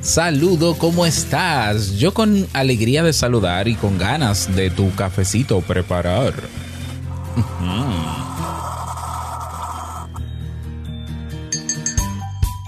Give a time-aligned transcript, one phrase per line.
[0.00, 1.96] Saludo, ¿cómo estás?
[1.96, 6.34] Yo con alegría de saludar y con ganas de tu cafecito preparar.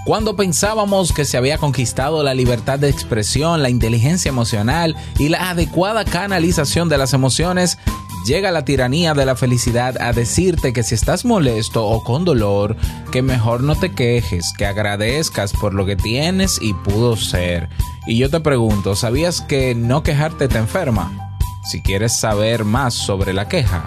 [0.05, 5.51] Cuando pensábamos que se había conquistado la libertad de expresión, la inteligencia emocional y la
[5.51, 7.79] adecuada canalización de las emociones,
[8.25, 12.77] llega la tiranía de la felicidad a decirte que si estás molesto o con dolor,
[13.11, 17.69] que mejor no te quejes, que agradezcas por lo que tienes y pudo ser.
[18.07, 21.37] Y yo te pregunto, ¿sabías que no quejarte te enferma?
[21.71, 23.87] Si quieres saber más sobre la queja,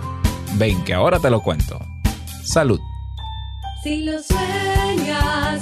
[0.53, 1.79] ven que ahora te lo cuento.
[2.43, 2.79] Salud.
[3.83, 5.61] Si lo sueñas,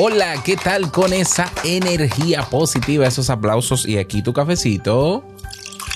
[0.00, 5.24] Hola, ¿qué tal con esa energía positiva, esos aplausos y aquí tu cafecito?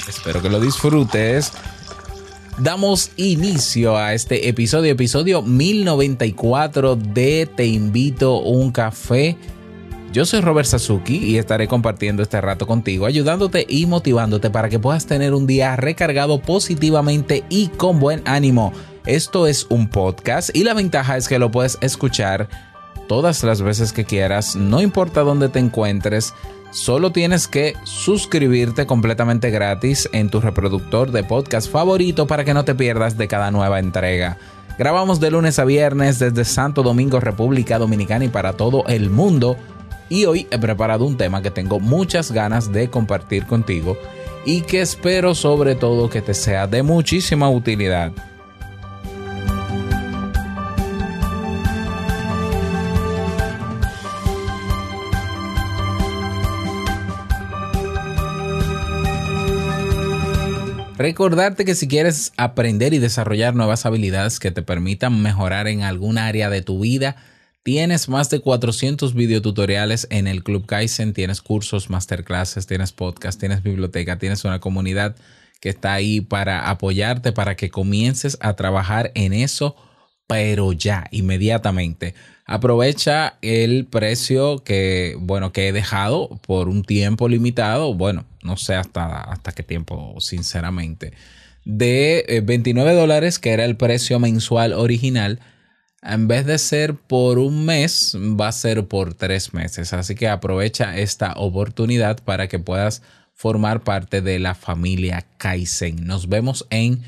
[0.08, 1.52] Espero que lo disfrutes.
[2.58, 9.36] Damos inicio a este episodio, episodio 1094 de Te invito un café.
[10.12, 14.80] Yo soy Robert Sasuki y estaré compartiendo este rato contigo, ayudándote y motivándote para que
[14.80, 18.72] puedas tener un día recargado positivamente y con buen ánimo.
[19.06, 22.71] Esto es un podcast y la ventaja es que lo puedes escuchar
[23.08, 26.34] todas las veces que quieras, no importa dónde te encuentres,
[26.70, 32.64] solo tienes que suscribirte completamente gratis en tu reproductor de podcast favorito para que no
[32.64, 34.38] te pierdas de cada nueva entrega.
[34.78, 39.56] Grabamos de lunes a viernes desde Santo Domingo, República Dominicana y para todo el mundo.
[40.08, 43.96] Y hoy he preparado un tema que tengo muchas ganas de compartir contigo
[44.44, 48.12] y que espero sobre todo que te sea de muchísima utilidad.
[61.02, 66.16] Recordarte que si quieres aprender y desarrollar nuevas habilidades que te permitan mejorar en algún
[66.16, 67.16] área de tu vida,
[67.64, 73.64] tienes más de 400 videotutoriales en el Club Kaizen, tienes cursos, masterclasses, tienes podcast, tienes
[73.64, 75.16] biblioteca, tienes una comunidad
[75.60, 79.74] que está ahí para apoyarte, para que comiences a trabajar en eso,
[80.32, 82.14] pero ya, inmediatamente.
[82.46, 88.74] Aprovecha el precio que, bueno, que he dejado por un tiempo limitado, bueno, no sé
[88.74, 91.12] hasta, hasta qué tiempo, sinceramente,
[91.66, 95.38] de 29 eh, dólares, que era el precio mensual original.
[96.02, 99.92] En vez de ser por un mes, va a ser por tres meses.
[99.92, 103.02] Así que aprovecha esta oportunidad para que puedas
[103.34, 106.06] formar parte de la familia Kaizen.
[106.06, 107.02] Nos vemos en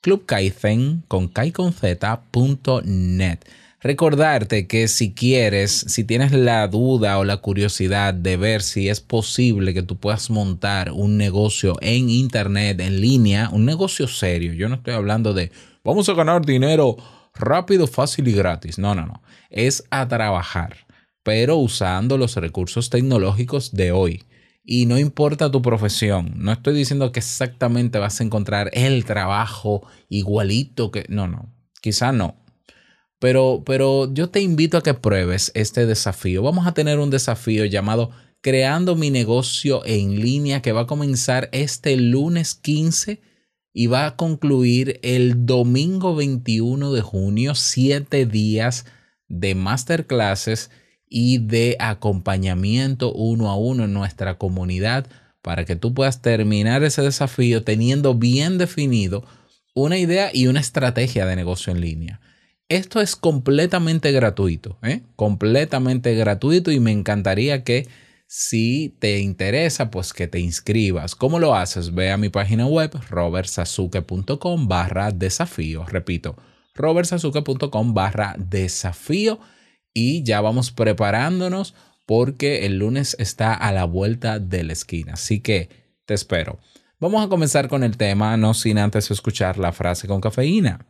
[0.00, 3.38] Club Kaizen con kaiconz.net.
[3.82, 9.00] Recordarte que si quieres, si tienes la duda o la curiosidad de ver si es
[9.00, 14.68] posible que tú puedas montar un negocio en internet, en línea, un negocio serio, yo
[14.68, 15.50] no estoy hablando de
[15.84, 16.96] vamos a ganar dinero
[17.34, 18.78] rápido, fácil y gratis.
[18.78, 19.22] No, no, no.
[19.50, 20.86] Es a trabajar,
[21.22, 24.24] pero usando los recursos tecnológicos de hoy.
[24.72, 29.84] Y no importa tu profesión, no estoy diciendo que exactamente vas a encontrar el trabajo
[30.08, 31.06] igualito que...
[31.08, 32.36] No, no, quizá no,
[33.18, 36.44] pero, pero yo te invito a que pruebes este desafío.
[36.44, 41.48] Vamos a tener un desafío llamado Creando mi negocio en línea que va a comenzar
[41.50, 43.20] este lunes 15
[43.72, 48.86] y va a concluir el domingo 21 de junio, siete días
[49.26, 50.70] de masterclasses
[51.10, 55.08] y de acompañamiento uno a uno en nuestra comunidad
[55.42, 59.24] para que tú puedas terminar ese desafío teniendo bien definido
[59.74, 62.20] una idea y una estrategia de negocio en línea.
[62.68, 65.02] Esto es completamente gratuito, ¿eh?
[65.16, 67.88] completamente gratuito y me encantaría que
[68.28, 71.16] si te interesa, pues que te inscribas.
[71.16, 71.92] ¿Cómo lo haces?
[71.92, 75.84] Ve a mi página web robertsazuke.com barra desafío.
[75.86, 76.36] Repito,
[76.76, 79.40] robertsazuke.com barra desafío
[79.94, 81.74] y ya vamos preparándonos
[82.06, 85.12] porque el lunes está a la vuelta de la esquina.
[85.14, 85.68] Así que
[86.06, 86.58] te espero.
[86.98, 90.84] Vamos a comenzar con el tema, no sin antes escuchar la frase con cafeína.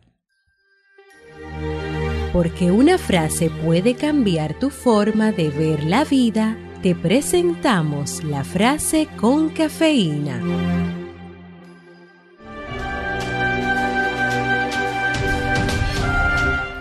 [2.32, 9.08] Porque una frase puede cambiar tu forma de ver la vida, te presentamos la frase
[9.16, 10.99] con cafeína.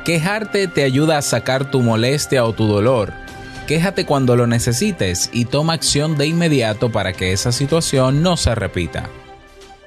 [0.10, 3.14] Quejarte te ayuda a sacar tu molestia o tu dolor.
[3.68, 8.56] Quéjate cuando lo necesites y toma acción de inmediato para que esa situación no se
[8.56, 9.08] repita.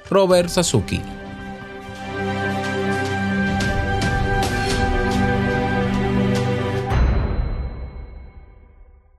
[0.09, 1.01] Robert Sasuki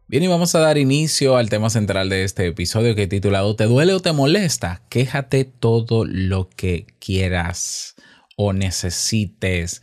[0.09, 3.57] Bien, y vamos a dar inicio al tema central de este episodio que he titulado
[3.57, 4.81] ¿Te duele o te molesta?
[4.89, 7.95] Quéjate todo lo que quieras
[8.37, 9.83] o necesites.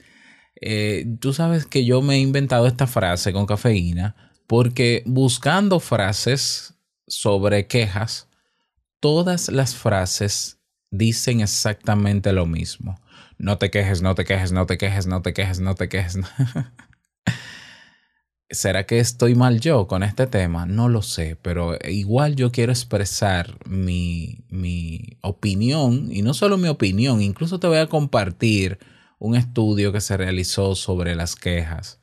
[0.61, 4.15] Eh, tú sabes que yo me he inventado esta frase con cafeína
[4.47, 6.75] porque buscando frases
[7.07, 8.27] sobre quejas,
[8.99, 10.59] todas las frases
[10.91, 12.99] dicen exactamente lo mismo.
[13.37, 16.19] No te quejes, no te quejes, no te quejes, no te quejes, no te quejes.
[18.51, 20.65] ¿Será que estoy mal yo con este tema?
[20.65, 26.67] No lo sé, pero igual yo quiero expresar mi, mi, opinión, y no solo mi
[26.67, 28.77] opinión, incluso te voy a compartir
[29.21, 31.99] un estudio que se realizó sobre las quejas.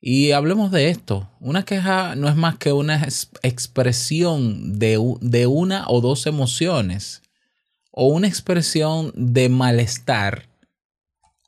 [0.00, 1.30] Y hablemos de esto.
[1.40, 3.06] Una queja no es más que una
[3.42, 7.22] expresión de, de una o dos emociones,
[7.90, 10.50] o una expresión de malestar,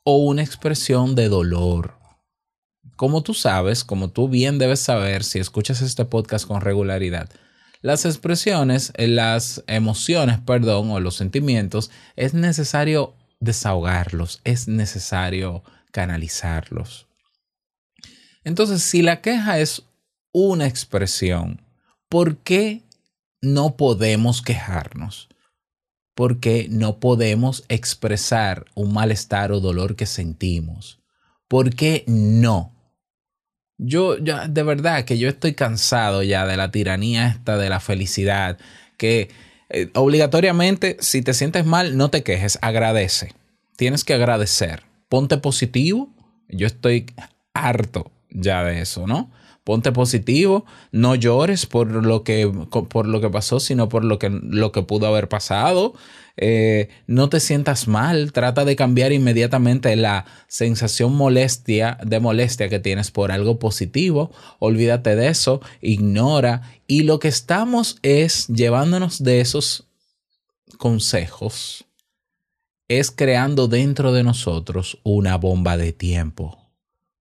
[0.03, 2.01] o una expresión de dolor
[3.01, 7.31] como tú sabes, como tú bien debes saber si escuchas este podcast con regularidad,
[7.81, 17.07] las expresiones, eh, las emociones, perdón, o los sentimientos, es necesario desahogarlos, es necesario canalizarlos.
[18.45, 19.83] Entonces, si la queja es
[20.31, 21.61] una expresión,
[22.07, 22.83] ¿por qué
[23.41, 25.27] no podemos quejarnos?
[26.15, 30.99] ¿Por qué no podemos expresar un malestar o dolor que sentimos?
[31.47, 32.75] ¿Por qué no?
[33.77, 37.79] Yo, ya, de verdad que yo estoy cansado ya de la tiranía esta de la
[37.79, 38.59] felicidad,
[38.97, 39.29] que
[39.71, 43.33] eh, obligatoriamente si te sientes mal, no te quejes, agradece.
[43.77, 44.83] Tienes que agradecer.
[45.09, 46.09] Ponte positivo.
[46.49, 47.05] Yo estoy
[47.53, 49.31] harto ya de eso, ¿no?
[49.63, 52.51] Ponte positivo, no llores por lo que,
[52.89, 55.93] por lo que pasó, sino por lo que, lo que pudo haber pasado.
[56.37, 62.79] Eh, no te sientas mal, trata de cambiar inmediatamente la sensación molestia, de molestia que
[62.79, 69.41] tienes por algo positivo, olvídate de eso, ignora y lo que estamos es llevándonos de
[69.41, 69.87] esos
[70.77, 71.85] consejos,
[72.87, 76.71] es creando dentro de nosotros una bomba de tiempo,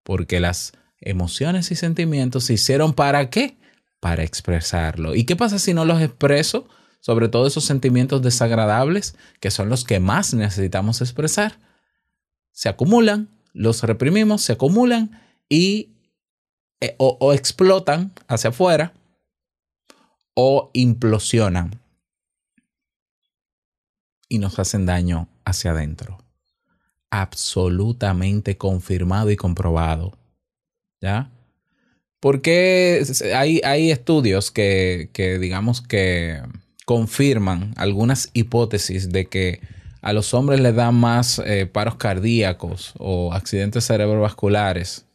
[0.03, 3.59] porque las emociones y sentimientos se hicieron para qué?
[4.01, 5.15] Para expresarlo.
[5.15, 6.69] ¿Y qué pasa si no los expreso?
[7.01, 11.59] sobre todo esos sentimientos desagradables que son los que más necesitamos expresar,
[12.53, 15.97] se acumulan, los reprimimos, se acumulan y
[16.81, 18.93] eh, o, explotan hacia afuera
[20.35, 21.81] o implosionan
[24.29, 26.19] y nos hacen daño hacia adentro.
[27.11, 30.17] Absolutamente confirmado y comprobado.
[31.01, 31.31] ¿Ya?
[32.21, 33.03] Porque
[33.35, 36.43] hay, hay estudios que, que digamos que
[36.85, 39.61] confirman algunas hipótesis de que
[40.03, 45.07] a los hombres les dan más eh, paros cardíacos o accidentes cerebrovasculares.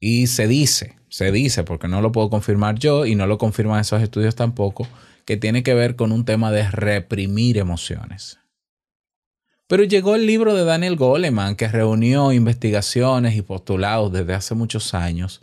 [0.00, 3.80] Y se dice, se dice, porque no lo puedo confirmar yo y no lo confirman
[3.80, 4.86] esos estudios tampoco,
[5.24, 8.38] que tiene que ver con un tema de reprimir emociones.
[9.66, 14.92] Pero llegó el libro de Daniel Goleman, que reunió investigaciones y postulados desde hace muchos
[14.92, 15.42] años,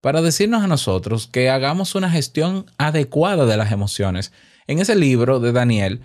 [0.00, 4.32] para decirnos a nosotros que hagamos una gestión adecuada de las emociones
[4.66, 6.02] en ese libro de Daniel,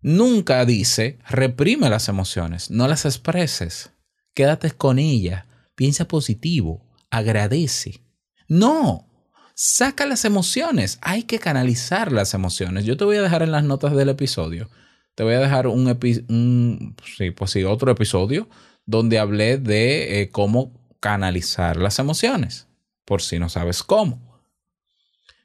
[0.00, 3.90] nunca dice reprime las emociones, no las expreses,
[4.34, 5.44] quédate con ellas,
[5.74, 8.00] piensa positivo, agradece.
[8.48, 9.08] No,
[9.54, 12.84] saca las emociones, hay que canalizar las emociones.
[12.84, 14.68] Yo te voy a dejar en las notas del episodio,
[15.14, 18.48] te voy a dejar un, sí, pues sí, otro episodio
[18.86, 22.66] donde hablé de eh, cómo canalizar las emociones,
[23.04, 24.20] por si no sabes cómo.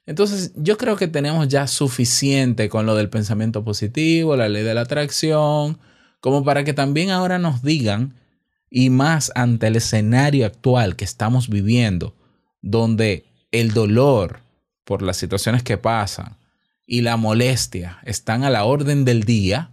[0.06, 4.74] Entonces, yo creo que tenemos ya suficiente con lo del pensamiento positivo, la ley de
[4.74, 5.78] la atracción,
[6.20, 8.16] como para que también ahora nos digan,
[8.70, 12.14] y más ante el escenario actual que estamos viviendo,
[12.60, 14.40] donde el dolor
[14.84, 16.39] por las situaciones que pasan
[16.90, 19.70] y la molestia están a la orden del día,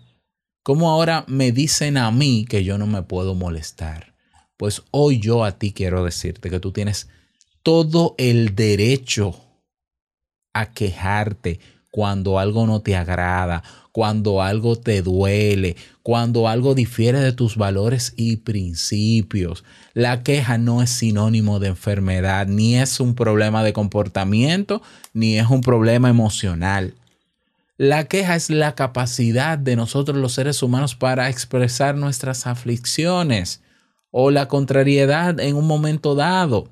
[0.62, 4.14] ¿cómo ahora me dicen a mí que yo no me puedo molestar?
[4.56, 7.10] Pues hoy yo a ti quiero decirte que tú tienes
[7.64, 9.36] todo el derecho
[10.54, 11.60] a quejarte
[11.90, 18.14] cuando algo no te agrada, cuando algo te duele, cuando algo difiere de tus valores
[18.16, 19.64] y principios.
[19.96, 24.84] La queja no es sinónimo de enfermedad, ni es un problema de comportamiento,
[25.14, 26.94] ni es un problema emocional.
[27.78, 33.62] La queja es la capacidad de nosotros los seres humanos para expresar nuestras aflicciones
[34.10, 36.70] o la contrariedad en un momento dado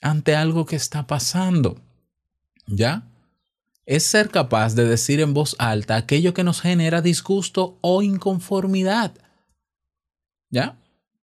[0.00, 1.80] ante algo que está pasando.
[2.66, 3.04] ¿Ya?
[3.86, 9.12] Es ser capaz de decir en voz alta aquello que nos genera disgusto o inconformidad.
[10.50, 10.76] ¿Ya?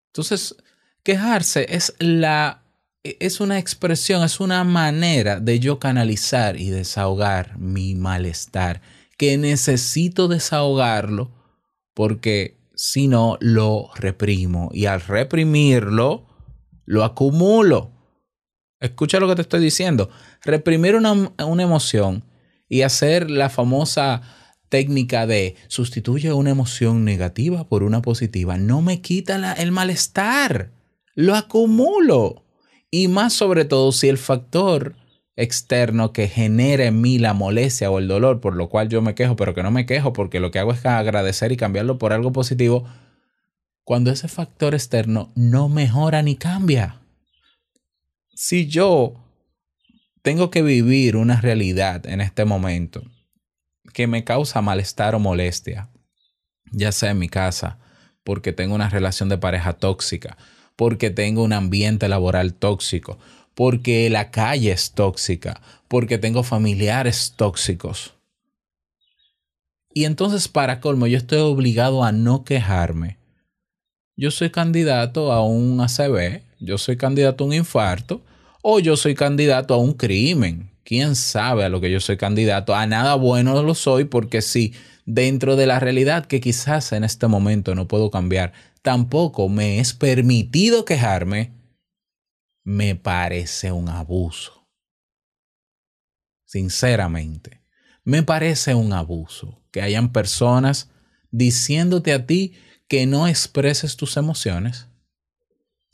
[0.08, 0.56] Entonces,
[1.04, 2.64] quejarse es la
[3.04, 8.82] es una expresión, es una manera de yo canalizar y desahogar mi malestar,
[9.18, 11.32] que necesito desahogarlo
[11.94, 16.28] porque si no lo reprimo y al reprimirlo
[16.86, 17.92] lo acumulo.
[18.80, 20.10] Escucha lo que te estoy diciendo.
[20.44, 22.26] Reprimir una, una emoción
[22.68, 24.22] y hacer la famosa
[24.68, 30.72] técnica de sustituye una emoción negativa por una positiva no me quita el malestar,
[31.14, 32.44] lo acumulo.
[32.90, 34.96] Y más sobre todo si el factor
[35.36, 39.16] externo que genere en mí la molestia o el dolor, por lo cual yo me
[39.16, 42.14] quejo, pero que no me quejo porque lo que hago es agradecer y cambiarlo por
[42.14, 42.86] algo positivo,
[43.84, 47.02] cuando ese factor externo no mejora ni cambia.
[48.34, 49.16] Si yo
[50.22, 53.04] tengo que vivir una realidad en este momento
[53.94, 55.90] que me causa malestar o molestia,
[56.72, 57.80] ya sea en mi casa,
[58.24, 60.38] porque tengo una relación de pareja tóxica,
[60.76, 63.20] porque tengo un ambiente laboral tóxico,
[63.56, 68.14] porque la calle es tóxica, porque tengo familiares tóxicos.
[69.94, 73.18] Y entonces, para colmo, yo estoy obligado a no quejarme.
[74.16, 78.22] Yo soy candidato a un ACV, yo soy candidato a un infarto,
[78.62, 80.72] o yo soy candidato a un crimen.
[80.84, 82.76] ¿Quién sabe a lo que yo soy candidato?
[82.76, 84.74] A nada bueno lo soy porque sí,
[85.06, 89.94] dentro de la realidad que quizás en este momento no puedo cambiar, tampoco me es
[89.94, 91.52] permitido quejarme,
[92.64, 94.68] me parece un abuso.
[96.46, 97.62] Sinceramente,
[98.04, 100.90] me parece un abuso que hayan personas
[101.32, 102.54] diciéndote a ti
[102.88, 104.88] que no expreses tus emociones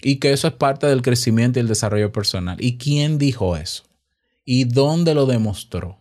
[0.01, 2.57] y que eso es parte del crecimiento y el desarrollo personal.
[2.59, 3.83] ¿Y quién dijo eso?
[4.43, 5.99] ¿Y dónde lo demostró?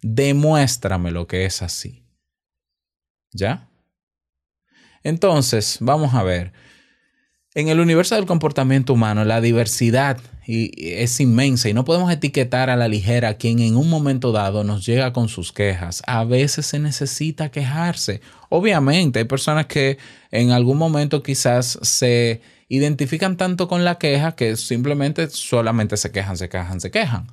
[0.00, 2.04] Demuéstrame lo que es así.
[3.32, 3.70] ¿Ya?
[5.02, 6.52] Entonces, vamos a ver.
[7.54, 12.76] En el universo del comportamiento humano, la diversidad es inmensa y no podemos etiquetar a
[12.76, 16.02] la ligera a quien en un momento dado nos llega con sus quejas.
[16.06, 18.22] A veces se necesita quejarse.
[18.48, 19.98] Obviamente, hay personas que
[20.30, 26.38] en algún momento quizás se identifican tanto con la queja que simplemente solamente se quejan,
[26.38, 27.26] se quejan, se quejan.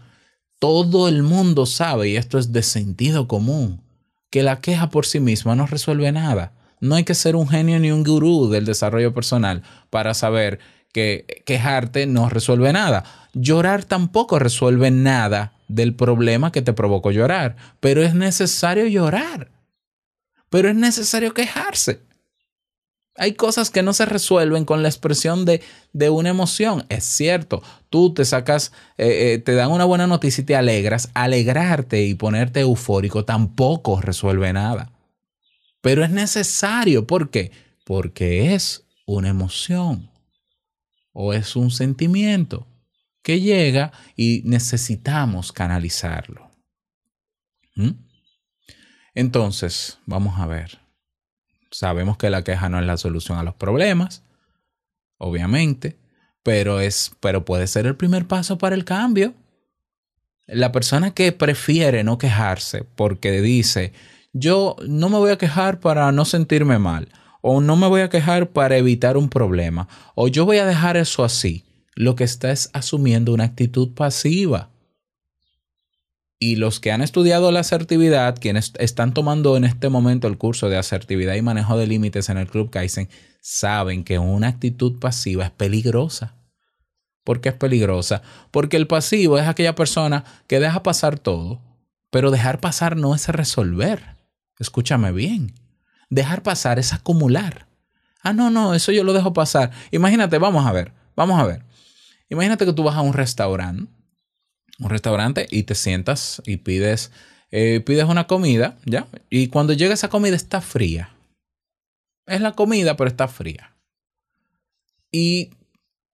[0.60, 3.82] Todo el mundo sabe, y esto es de sentido común,
[4.30, 6.59] que la queja por sí misma no resuelve nada.
[6.80, 10.60] No hay que ser un genio ni un gurú del desarrollo personal para saber
[10.92, 13.04] que quejarte no resuelve nada.
[13.34, 19.52] Llorar tampoco resuelve nada del problema que te provocó llorar, pero es necesario llorar.
[20.50, 22.02] Pero es necesario quejarse.
[23.16, 25.62] Hay cosas que no se resuelven con la expresión de,
[26.10, 26.86] una emoción.
[26.88, 31.10] Es cierto, tú te sacas, eh, eh, te dan una buena noticia y te alegras.
[31.14, 34.92] Alegrarte y ponerte eufórico tampoco resuelve nada.
[35.82, 37.08] Pero es necesario.
[37.08, 37.52] ¿Por qué?
[37.86, 40.10] Porque es una emoción
[41.14, 42.68] o es un sentimiento
[43.24, 46.50] que llega y necesitamos canalizarlo.
[47.76, 47.92] ¿Mm?
[49.16, 50.80] Entonces, vamos a ver.
[51.72, 54.24] Sabemos que la queja no es la solución a los problemas,
[55.18, 56.00] obviamente,
[56.44, 59.34] pero, es, pero puede ser el primer paso para el cambio.
[60.48, 63.94] La persona que prefiere no quejarse porque dice,
[64.34, 67.10] yo no me voy a quejar para no sentirme mal,
[67.42, 70.98] o no me voy a quejar para evitar un problema, o yo voy a dejar
[70.98, 74.70] eso así, lo que está es asumiendo una actitud pasiva.
[76.42, 80.70] Y los que han estudiado la asertividad, quienes están tomando en este momento el curso
[80.70, 83.10] de asertividad y manejo de límites en el Club Kaizen,
[83.42, 86.36] saben que una actitud pasiva es peligrosa.
[87.26, 88.22] ¿Por qué es peligrosa?
[88.52, 91.62] Porque el pasivo es aquella persona que deja pasar todo,
[92.10, 94.19] pero dejar pasar no es resolver.
[94.60, 95.54] Escúchame bien.
[96.10, 97.68] Dejar pasar es acumular.
[98.22, 99.72] Ah, no, no, eso yo lo dejo pasar.
[99.92, 101.64] Imagínate, vamos a ver, vamos a ver.
[102.30, 103.90] Imagínate que tú vas a un restaurante
[104.80, 107.12] un restaurante y te sientas y pides,
[107.52, 109.08] eh, pides una comida, ¿ya?
[109.30, 111.16] Y cuando llega esa comida está fría.
[112.26, 113.76] Es la comida, pero está fría.
[115.12, 115.52] Y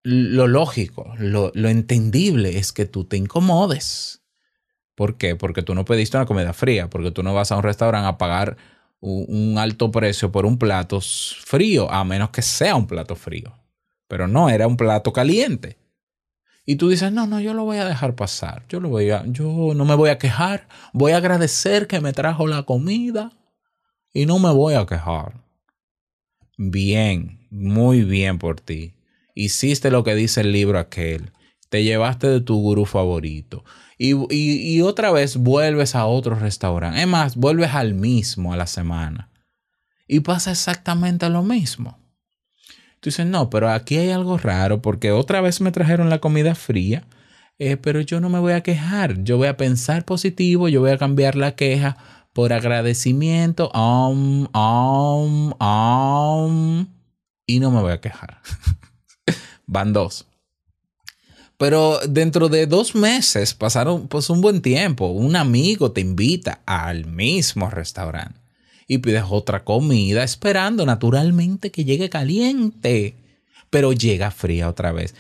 [0.02, 4.22] lo lógico, lo, lo entendible es que tú te incomodes.
[4.94, 5.36] ¿Por qué?
[5.36, 8.18] Porque tú no pediste una comida fría, porque tú no vas a un restaurante a
[8.18, 8.56] pagar
[9.00, 13.52] un alto precio por un plato frío, a menos que sea un plato frío.
[14.08, 15.76] Pero no, era un plato caliente.
[16.66, 18.64] Y tú dices, no, no, yo lo voy a dejar pasar.
[18.68, 20.68] Yo lo voy a, yo no me voy a quejar.
[20.94, 23.32] Voy a agradecer que me trajo la comida
[24.14, 25.44] y no me voy a quejar.
[26.56, 28.94] Bien, muy bien por ti.
[29.34, 31.32] Hiciste lo que dice el libro aquel.
[31.68, 33.64] Te llevaste de tu gurú favorito.
[33.96, 37.00] Y, otra vez vuelves a otro restaurante.
[37.00, 39.30] Es más, vuelves al mismo a la semana.
[40.06, 41.98] Y pasa exactamente lo mismo.
[43.00, 46.54] Tú dices, no, pero aquí hay algo raro porque otra vez me trajeron la comida
[46.54, 47.04] fría,
[47.58, 49.22] eh, pero yo no me voy a quejar.
[49.22, 51.96] Yo voy a pensar positivo, yo voy a cambiar la queja
[52.32, 53.70] por agradecimiento.
[57.46, 58.40] Y no me voy a quejar.
[59.66, 60.26] Van dos.
[61.64, 65.06] Pero dentro de dos meses pasaron pues un buen tiempo.
[65.06, 68.38] Un amigo te invita al mismo restaurante
[68.86, 73.14] y pides otra comida esperando naturalmente que llegue caliente.
[73.70, 75.14] Pero llega fría otra vez.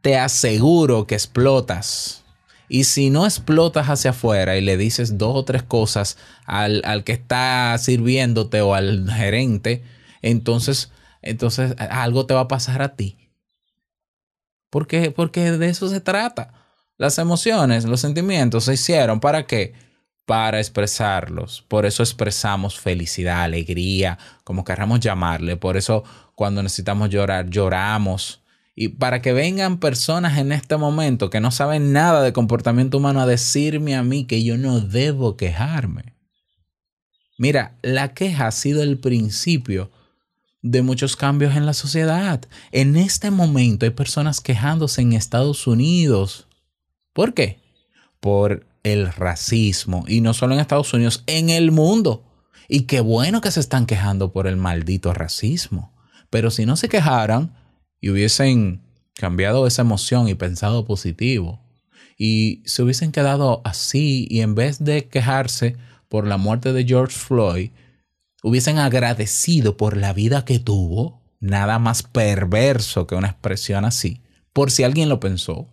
[0.00, 2.22] Te aseguro que explotas.
[2.68, 7.02] Y si no explotas hacia afuera y le dices dos o tres cosas al, al
[7.02, 9.82] que está sirviéndote o al gerente,
[10.22, 13.16] entonces, entonces algo te va a pasar a ti.
[14.70, 16.54] Porque, porque de eso se trata.
[16.96, 19.74] Las emociones, los sentimientos se hicieron para qué?
[20.26, 21.64] Para expresarlos.
[21.66, 25.56] Por eso expresamos felicidad, alegría, como queramos llamarle.
[25.56, 28.42] Por eso cuando necesitamos llorar, lloramos.
[28.74, 33.20] Y para que vengan personas en este momento que no saben nada de comportamiento humano
[33.20, 36.14] a decirme a mí que yo no debo quejarme.
[37.36, 39.90] Mira, la queja ha sido el principio
[40.62, 42.42] de muchos cambios en la sociedad.
[42.72, 46.46] En este momento hay personas quejándose en Estados Unidos.
[47.12, 47.60] ¿Por qué?
[48.20, 50.04] Por el racismo.
[50.06, 52.24] Y no solo en Estados Unidos, en el mundo.
[52.68, 55.92] Y qué bueno que se están quejando por el maldito racismo.
[56.28, 57.56] Pero si no se quejaran
[58.00, 58.82] y hubiesen
[59.14, 61.60] cambiado esa emoción y pensado positivo,
[62.16, 65.76] y se hubiesen quedado así y en vez de quejarse
[66.10, 67.70] por la muerte de George Floyd,
[68.42, 74.22] hubiesen agradecido por la vida que tuvo, nada más perverso que una expresión así,
[74.52, 75.68] por si alguien lo pensó,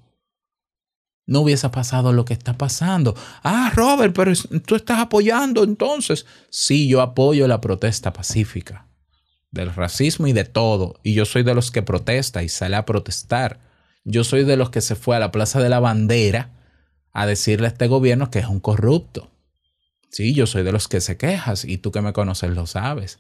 [1.28, 3.14] no hubiese pasado lo que está pasando.
[3.44, 4.32] Ah, Robert, pero
[4.66, 6.26] tú estás apoyando entonces.
[6.50, 8.88] Sí, yo apoyo la protesta pacífica
[9.52, 11.00] del racismo y de todo.
[11.04, 13.60] Y yo soy de los que protesta y sale a protestar.
[14.06, 16.52] Yo soy de los que se fue a la Plaza de la Bandera
[17.12, 19.30] a decirle a este gobierno que es un corrupto.
[20.10, 23.20] Sí, yo soy de los que se quejas y tú que me conoces lo sabes.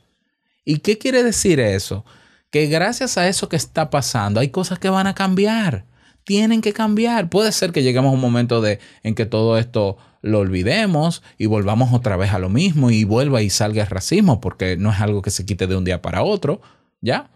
[0.64, 2.06] ¿Y qué quiere decir eso?
[2.50, 5.86] Que gracias a eso que está pasando hay cosas que van a cambiar.
[6.24, 7.30] Tienen que cambiar.
[7.30, 11.46] Puede ser que lleguemos a un momento de, en que todo esto lo olvidemos y
[11.46, 15.00] volvamos otra vez a lo mismo y vuelva y salga el racismo, porque no es
[15.00, 16.62] algo que se quite de un día para otro,
[17.02, 17.30] ¿ya?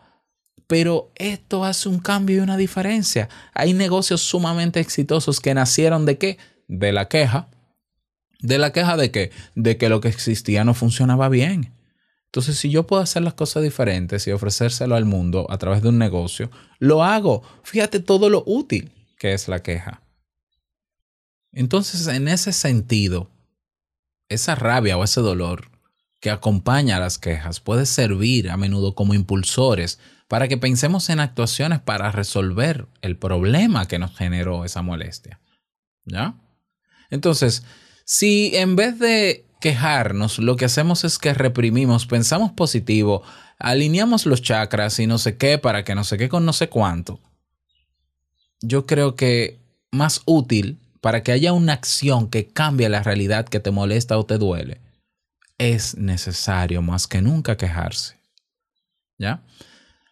[0.68, 3.30] Pero esto hace un cambio y una diferencia.
[3.54, 6.38] Hay negocios sumamente exitosos que nacieron de qué?
[6.68, 7.50] De la queja,
[8.42, 11.74] de la queja de que, de que lo que existía no funcionaba bien.
[12.26, 15.90] Entonces, si yo puedo hacer las cosas diferentes y ofrecérselo al mundo a través de
[15.90, 16.50] un negocio,
[16.80, 17.44] lo hago.
[17.64, 20.02] Fíjate todo lo útil que es la queja.
[21.52, 23.30] Entonces, en ese sentido,
[24.30, 25.70] esa rabia o ese dolor
[26.22, 30.00] que acompaña a las quejas puede servir a menudo como impulsores
[30.30, 35.42] para que pensemos en actuaciones para resolver el problema que nos generó esa molestia.
[36.06, 36.36] ¿Ya?
[37.10, 37.64] Entonces,
[38.14, 43.24] si en vez de quejarnos, lo que hacemos es que reprimimos, pensamos positivo,
[43.58, 46.68] alineamos los chakras y no sé qué para que no sé qué con no sé
[46.68, 47.22] cuánto,
[48.60, 53.62] yo creo que más útil para que haya una acción que cambie la realidad que
[53.62, 54.82] te molesta o te duele,
[55.58, 58.20] es necesario más que nunca quejarse.
[59.20, 59.42] ¿Ya?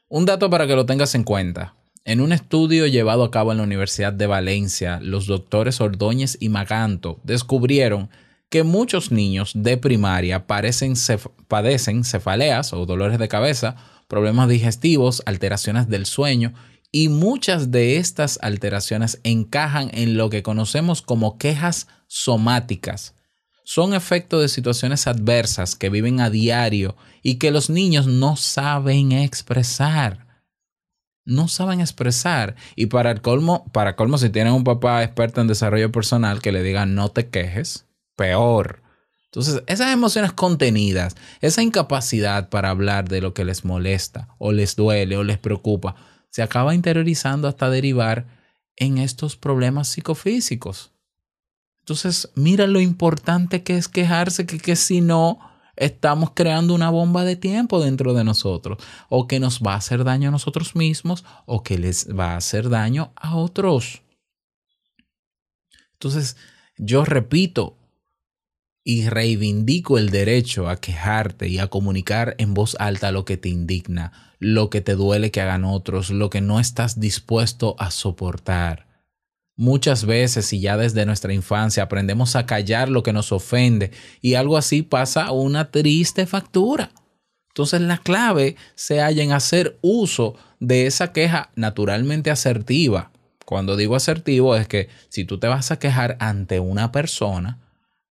[0.07, 1.75] Un dato para que lo tengas en cuenta.
[2.09, 6.49] En un estudio llevado a cabo en la Universidad de Valencia, los doctores Ordóñez y
[6.49, 8.09] Maganto descubrieron
[8.49, 13.75] que muchos niños de primaria padecen cefaleas o dolores de cabeza,
[14.07, 16.55] problemas digestivos, alteraciones del sueño
[16.91, 23.13] y muchas de estas alteraciones encajan en lo que conocemos como quejas somáticas.
[23.63, 29.11] Son efecto de situaciones adversas que viven a diario y que los niños no saben
[29.11, 30.28] expresar
[31.25, 32.55] no saben expresar.
[32.75, 36.51] Y para el colmo, para colmo, si tienen un papá experto en desarrollo personal que
[36.51, 38.81] le diga no te quejes, peor.
[39.25, 44.75] Entonces, esas emociones contenidas, esa incapacidad para hablar de lo que les molesta o les
[44.75, 45.95] duele o les preocupa,
[46.29, 48.25] se acaba interiorizando hasta derivar
[48.75, 50.91] en estos problemas psicofísicos.
[51.81, 55.39] Entonces, mira lo importante que es quejarse, que, si no,
[55.79, 60.03] estamos creando una bomba de tiempo dentro de nosotros, o que nos va a hacer
[60.03, 64.01] daño a nosotros mismos, o que les va a hacer daño a otros.
[65.93, 66.37] Entonces,
[66.77, 67.77] yo repito
[68.83, 73.49] y reivindico el derecho a quejarte y a comunicar en voz alta lo que te
[73.49, 78.88] indigna, lo que te duele que hagan otros, lo que no estás dispuesto a soportar.
[79.59, 83.91] Muchas veces y ya desde nuestra infancia aprendemos a callar lo que nos ofende
[84.21, 86.91] y algo así pasa una triste factura.
[87.49, 93.11] Entonces la clave se halla en hacer uso de esa queja naturalmente asertiva.
[93.45, 97.59] Cuando digo asertivo es que si tú te vas a quejar ante una persona,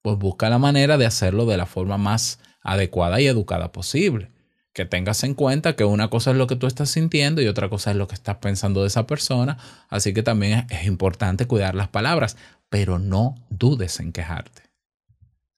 [0.03, 4.33] pues busca la manera de hacerlo de la forma más adecuada y educada posible
[4.77, 7.71] que tengas en cuenta que una cosa es lo que tú estás sintiendo y otra
[7.71, 9.57] cosa es lo que estás pensando de esa persona.
[9.89, 12.37] Así que también es, importante cuidar las palabras,
[12.69, 14.65] pero no dudes en quejarte.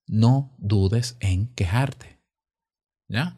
[0.07, 2.21] No dudes en quejarte.
[3.09, 3.37] ¿Ya?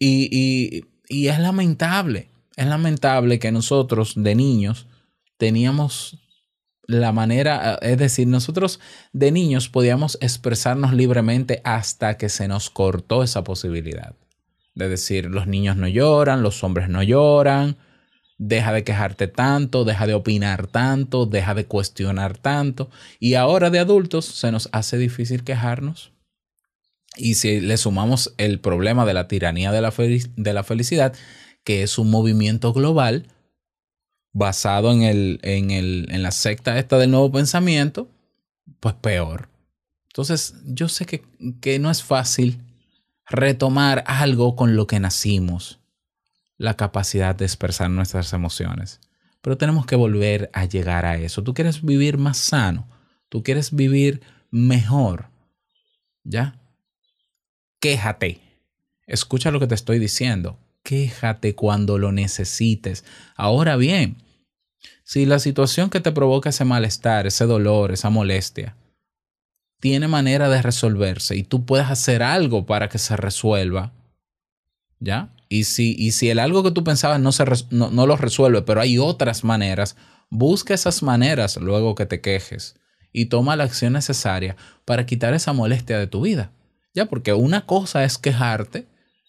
[0.00, 4.88] Y, y, y es lamentable, es lamentable que nosotros de niños
[5.36, 6.18] teníamos
[6.82, 8.80] la manera, es decir, nosotros
[9.12, 14.16] de niños podíamos expresarnos libremente hasta que se nos cortó esa posibilidad
[14.80, 17.76] de decir los niños no lloran, los hombres no lloran,
[18.40, 22.90] deja de quejarte tanto, deja de opinar tanto, deja de cuestionar tanto.
[23.20, 26.12] Y ahora de adultos se nos hace difícil quejarnos.
[27.16, 31.14] Y si le sumamos el problema de la tiranía de la, felicidad,
[31.64, 33.26] que es un movimiento global
[34.32, 38.08] basado en, el, en, el, en la secta esta del nuevo pensamiento,
[38.80, 39.50] pues peor.
[40.08, 41.22] Entonces, yo sé que,
[41.60, 42.58] que no es fácil
[43.30, 45.78] retomar algo con lo que nacimos,
[46.58, 49.00] la capacidad de expresar nuestras emociones.
[49.40, 51.42] Pero tenemos que volver a llegar a eso.
[51.42, 52.88] Tú quieres vivir más sano,
[53.28, 55.30] tú quieres vivir mejor,
[56.24, 56.60] ¿ya?
[57.78, 58.40] Quéjate.
[59.06, 60.58] Escucha lo que te estoy diciendo.
[60.82, 63.04] Quéjate cuando lo necesites.
[63.36, 64.16] Ahora bien,
[65.04, 68.76] si la situación que te provoca ese malestar, ese dolor, esa molestia,
[69.80, 73.92] tiene manera de resolverse y tú puedes hacer algo para que se resuelva,
[75.00, 75.34] ¿ya?
[75.48, 78.62] Y si, y si el algo que tú pensabas no, se no, no lo resuelve,
[78.62, 79.96] pero hay otras maneras,
[80.28, 82.76] busca esas maneras luego que te quejes
[83.12, 86.52] y toma la acción necesaria para quitar esa molestia de tu vida,
[86.94, 87.06] ¿ya?
[87.06, 88.86] Porque una cosa es quejarte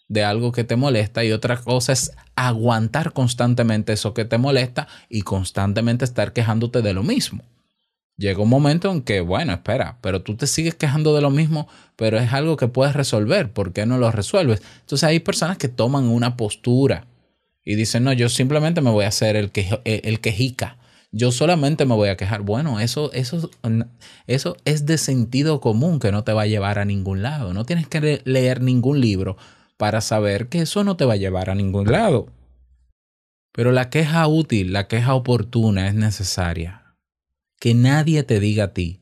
[0.09, 4.89] de algo que te molesta y otra cosa es aguantar constantemente eso que te molesta
[5.09, 7.41] y constantemente estar quejándote de lo mismo
[8.17, 11.67] llega un momento en que, bueno, espera, pero tú te sigues quejando de lo mismo,
[11.95, 14.61] pero es algo que puedes resolver, ¿por qué no lo resuelves?
[14.81, 17.07] Entonces hay personas que toman una postura
[17.63, 20.77] y dicen, no, yo simplemente me voy a hacer el, que, el quejica,
[21.11, 22.41] yo solamente me voy a quejar.
[22.41, 23.49] Bueno, eso, eso,
[24.27, 27.53] eso es de sentido común que no te va a llevar a ningún lado.
[27.53, 29.35] No tienes que leer ningún libro
[29.75, 32.27] para saber que eso no te va a llevar a ningún lado.
[33.51, 36.80] Pero la queja útil, la queja oportuna es necesaria
[37.61, 39.01] que nadie te diga a ti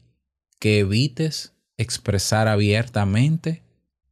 [0.59, 3.63] que evites expresar abiertamente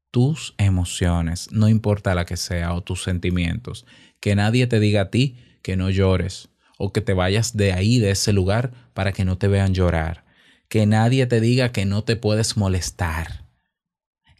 [0.09, 3.85] tus emociones, no importa la que sea, o tus sentimientos.
[4.21, 7.99] Que nadie te diga a ti que no llores o que te vayas de ahí,
[7.99, 10.23] de ese lugar, para que no te vean llorar.
[10.69, 13.49] Que nadie te diga que no te puedes molestar.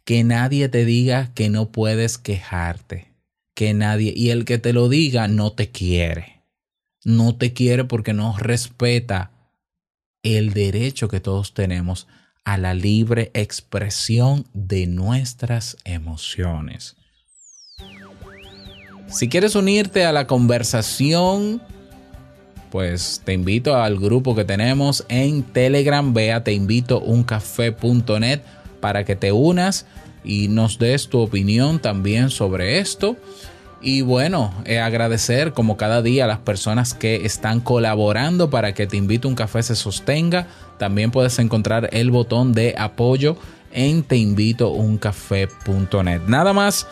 [0.06, 3.12] Que nadie te diga que no puedes quejarte.
[3.52, 6.44] Que nadie, y el que te lo diga no te quiere.
[7.04, 9.32] No te quiere porque no respeta
[10.36, 12.06] el derecho que todos tenemos
[12.44, 16.96] a la libre expresión de nuestras emociones.
[19.08, 21.62] Si quieres unirte a la conversación,
[22.70, 26.12] pues te invito al grupo que tenemos en Telegram.
[26.12, 28.40] Ve a teinvitouncafé.net
[28.80, 29.86] para que te unas
[30.24, 33.16] y nos des tu opinión también sobre esto.
[33.80, 38.88] Y bueno, eh, agradecer como cada día a las personas que están colaborando para que
[38.88, 40.48] Te Invito un Café se sostenga.
[40.78, 43.36] También puedes encontrar el botón de apoyo
[43.72, 46.22] en teinvitouncafé.net.
[46.26, 46.88] Nada más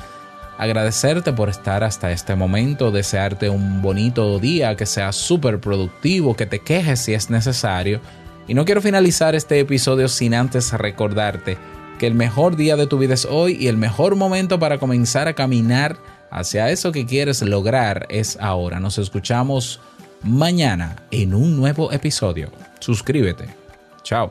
[0.58, 6.46] agradecerte por estar hasta este momento, desearte un bonito día, que sea súper productivo, que
[6.46, 8.00] te quejes si es necesario.
[8.46, 11.58] Y no quiero finalizar este episodio sin antes recordarte
[11.98, 15.26] que el mejor día de tu vida es hoy y el mejor momento para comenzar
[15.28, 15.96] a caminar
[16.30, 18.80] hacia eso que quieres lograr es ahora.
[18.80, 19.80] Nos escuchamos
[20.22, 22.50] mañana en un nuevo episodio.
[22.80, 23.48] Suscríbete.
[24.02, 24.30] Chao.